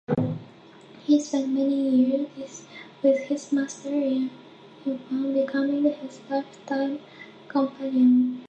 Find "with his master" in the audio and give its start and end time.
3.03-3.93